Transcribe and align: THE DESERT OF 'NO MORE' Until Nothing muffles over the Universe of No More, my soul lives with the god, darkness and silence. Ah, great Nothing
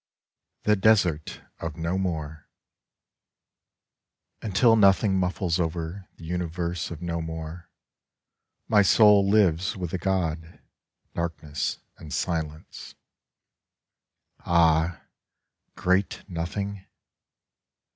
THE 0.63 0.75
DESERT 0.75 1.41
OF 1.59 1.77
'NO 1.77 1.99
MORE' 1.99 2.47
Until 4.41 4.75
Nothing 4.75 5.15
muffles 5.19 5.59
over 5.59 6.07
the 6.15 6.23
Universe 6.23 6.89
of 6.89 7.03
No 7.03 7.21
More, 7.21 7.69
my 8.67 8.81
soul 8.81 9.29
lives 9.29 9.77
with 9.77 9.91
the 9.91 9.99
god, 9.99 10.59
darkness 11.13 11.77
and 11.97 12.11
silence. 12.13 12.95
Ah, 14.39 15.01
great 15.75 16.27
Nothing 16.27 16.83